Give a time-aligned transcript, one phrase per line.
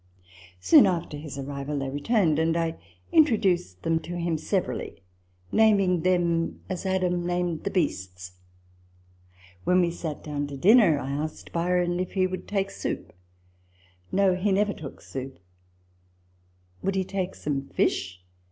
[0.59, 2.75] Soon after his arrival, they returned; and I
[3.11, 5.03] introduced them to him severally,
[5.51, 8.31] naming them as Adam named the beasts.
[9.63, 13.13] When we sat down to dinner, I asked Byron if he would take soup?"
[14.11, 15.37] No; he never took soup."
[16.81, 18.23] Would he take some fish?